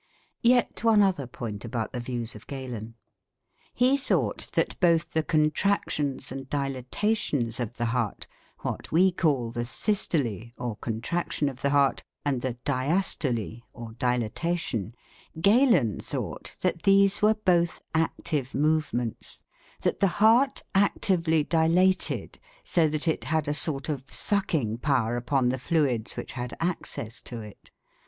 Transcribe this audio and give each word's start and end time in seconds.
Yet 0.41 0.83
one 0.83 1.03
other 1.03 1.27
point 1.27 1.63
about 1.63 1.93
the 1.93 1.99
views 1.99 2.33
of 2.33 2.47
Galen. 2.47 2.95
He 3.71 3.97
thought 3.97 4.49
that 4.53 4.79
both 4.79 5.11
the 5.13 5.21
contractions 5.21 6.31
and 6.31 6.49
dilatations 6.49 7.59
of 7.59 7.73
the 7.77 7.85
heart 7.93 8.25
what 8.61 8.91
we 8.91 9.11
call 9.11 9.51
the 9.51 9.63
'systole' 9.63 10.53
or 10.57 10.75
contraction 10.77 11.47
of 11.49 11.61
the 11.61 11.69
heart, 11.69 12.01
and 12.25 12.41
the 12.41 12.53
'diastole' 12.65 13.61
or 13.73 13.91
dilatation 13.93 14.95
Galen 15.39 15.99
thought 15.99 16.55
that 16.61 16.81
these 16.81 17.21
were 17.21 17.35
both 17.35 17.79
active 17.93 18.55
movements; 18.55 19.43
that 19.81 19.99
the 19.99 20.17
heart 20.19 20.63
actively 20.73 21.43
dilated, 21.43 22.39
so 22.63 22.87
that 22.87 23.07
it 23.07 23.25
had 23.25 23.47
a 23.47 23.53
sort 23.53 23.87
of 23.87 24.11
sucking 24.11 24.79
power 24.79 25.15
upon 25.15 25.49
the 25.49 25.59
fluids 25.59 26.17
which 26.17 26.31
had 26.31 26.57
access 26.59 27.21
to 27.21 27.41
it. 27.41 27.69